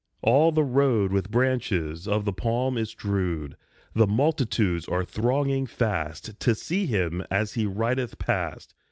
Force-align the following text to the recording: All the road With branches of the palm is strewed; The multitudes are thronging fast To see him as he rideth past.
All 0.23 0.51
the 0.51 0.63
road 0.63 1.11
With 1.11 1.29
branches 1.29 2.07
of 2.07 2.25
the 2.25 2.33
palm 2.33 2.75
is 2.75 2.89
strewed; 2.89 3.55
The 3.93 4.07
multitudes 4.07 4.87
are 4.87 5.05
thronging 5.05 5.67
fast 5.67 6.39
To 6.39 6.55
see 6.55 6.87
him 6.87 7.23
as 7.29 7.53
he 7.53 7.67
rideth 7.67 8.17
past. 8.17 8.73